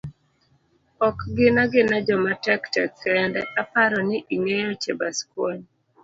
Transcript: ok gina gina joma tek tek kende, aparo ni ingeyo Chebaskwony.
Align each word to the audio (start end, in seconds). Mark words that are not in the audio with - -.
ok 1.07 1.17
gina 1.35 1.63
gina 1.71 1.95
joma 2.07 2.33
tek 2.45 2.61
tek 2.73 2.91
kende, 3.01 3.41
aparo 3.61 3.97
ni 4.09 4.17
ingeyo 4.33 4.71
Chebaskwony. 4.81 5.63